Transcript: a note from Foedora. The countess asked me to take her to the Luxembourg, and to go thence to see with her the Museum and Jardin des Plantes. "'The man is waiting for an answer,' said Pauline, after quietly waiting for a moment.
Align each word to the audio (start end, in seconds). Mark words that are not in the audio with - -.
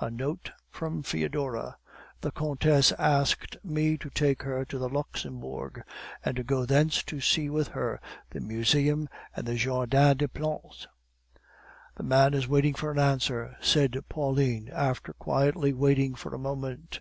a 0.00 0.10
note 0.10 0.50
from 0.70 1.02
Foedora. 1.02 1.76
The 2.22 2.30
countess 2.30 2.90
asked 2.92 3.58
me 3.62 3.98
to 3.98 4.08
take 4.08 4.42
her 4.44 4.64
to 4.64 4.78
the 4.78 4.88
Luxembourg, 4.88 5.82
and 6.24 6.36
to 6.38 6.42
go 6.42 6.64
thence 6.64 7.02
to 7.02 7.20
see 7.20 7.50
with 7.50 7.68
her 7.68 8.00
the 8.30 8.40
Museum 8.40 9.10
and 9.36 9.46
Jardin 9.58 10.16
des 10.16 10.28
Plantes. 10.28 10.86
"'The 11.96 12.02
man 12.02 12.32
is 12.32 12.48
waiting 12.48 12.72
for 12.72 12.90
an 12.92 12.98
answer,' 12.98 13.58
said 13.60 14.02
Pauline, 14.08 14.70
after 14.72 15.12
quietly 15.12 15.74
waiting 15.74 16.14
for 16.14 16.34
a 16.34 16.38
moment. 16.38 17.00